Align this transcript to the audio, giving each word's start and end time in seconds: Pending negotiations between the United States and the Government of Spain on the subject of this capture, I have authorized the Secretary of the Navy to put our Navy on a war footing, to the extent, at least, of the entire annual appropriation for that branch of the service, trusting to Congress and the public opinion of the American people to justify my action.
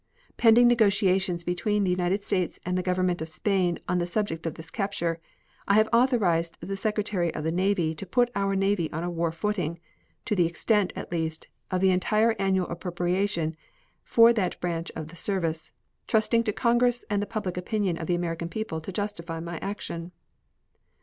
Pending 0.35 0.67
negotiations 0.67 1.43
between 1.43 1.83
the 1.83 1.91
United 1.91 2.23
States 2.23 2.59
and 2.65 2.75
the 2.75 2.81
Government 2.81 3.21
of 3.21 3.29
Spain 3.29 3.77
on 3.87 3.99
the 3.99 4.07
subject 4.07 4.47
of 4.47 4.55
this 4.55 4.71
capture, 4.71 5.19
I 5.67 5.75
have 5.75 5.87
authorized 5.93 6.57
the 6.59 6.75
Secretary 6.75 7.31
of 7.35 7.43
the 7.43 7.51
Navy 7.51 7.93
to 7.93 8.07
put 8.07 8.31
our 8.33 8.55
Navy 8.55 8.91
on 8.91 9.03
a 9.03 9.11
war 9.11 9.31
footing, 9.31 9.77
to 10.25 10.35
the 10.35 10.47
extent, 10.47 10.91
at 10.95 11.11
least, 11.11 11.49
of 11.69 11.81
the 11.81 11.91
entire 11.91 12.35
annual 12.39 12.65
appropriation 12.69 13.55
for 14.03 14.33
that 14.33 14.59
branch 14.59 14.91
of 14.95 15.09
the 15.09 15.15
service, 15.15 15.71
trusting 16.07 16.45
to 16.45 16.51
Congress 16.51 17.05
and 17.07 17.21
the 17.21 17.27
public 17.27 17.55
opinion 17.55 17.99
of 17.99 18.07
the 18.07 18.15
American 18.15 18.49
people 18.49 18.81
to 18.81 18.91
justify 18.91 19.39
my 19.39 19.59
action. 19.59 20.13